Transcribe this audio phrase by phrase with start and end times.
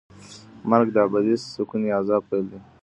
[0.69, 2.59] مرګ د ابدي سکون یا عذاب پیل دی.